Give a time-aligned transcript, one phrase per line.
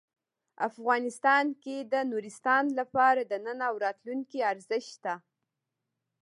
[0.69, 5.13] افغانستان کې د نورستان لپاره د نن او راتلونکي ارزښت شته.